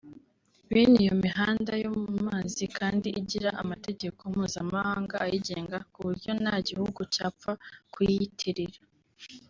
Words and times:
Bene 0.71 0.97
iyo 1.03 1.13
mihanda 1.23 1.71
yo 1.83 1.91
mu 2.01 2.11
mazi 2.27 2.63
kandi 2.77 3.07
igira 3.19 3.49
amategeko 3.61 4.21
mpuzamahanga 4.33 5.15
ayigenga 5.25 5.77
ku 5.91 5.99
buryo 6.05 6.31
nta 6.41 6.55
gihugu 6.67 6.99
cyapfa 7.13 7.51
kuyiyitirira 7.93 8.79